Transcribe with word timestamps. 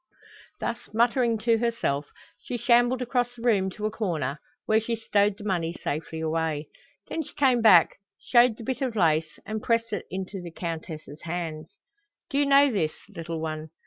Thus 0.59 0.79
muttering 0.95 1.37
to 1.45 1.59
herself, 1.59 2.07
she 2.41 2.57
shambled 2.57 3.03
across 3.03 3.35
the 3.35 3.43
room 3.43 3.69
to 3.69 3.85
a 3.85 3.91
corner, 3.91 4.39
where 4.65 4.79
she 4.81 4.95
stowed 4.95 5.37
the 5.37 5.43
money 5.43 5.73
safely 5.73 6.19
away. 6.19 6.69
Then 7.07 7.21
she 7.21 7.35
came 7.35 7.61
back, 7.61 7.97
showed 8.19 8.57
the 8.57 8.63
bit 8.63 8.81
of 8.81 8.95
lace, 8.95 9.37
and 9.45 9.61
pressed 9.61 9.93
it 9.93 10.07
into 10.09 10.41
the 10.41 10.49
Countess's 10.49 11.21
hands. 11.21 11.67
"Do 12.31 12.39
you 12.39 12.47
know 12.47 12.71
this, 12.71 12.93
little 13.09 13.39
one? 13.39 13.69